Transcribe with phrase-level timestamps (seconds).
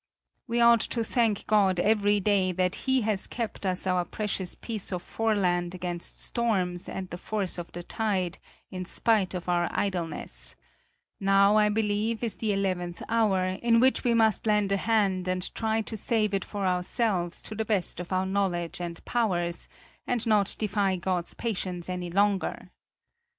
[0.47, 4.91] We ought to thank God every day that He has kept us our precious piece
[4.91, 8.39] of foreland against storms and the force of the tide,
[8.71, 10.55] in spite of our idleness;
[11.19, 15.53] now, I believe, is the eleventh hour, in which we must lend a hand and
[15.53, 19.69] try to save it for ourselves to the best of our knowledge and powers,
[20.07, 22.71] and not defy God's patience any longer.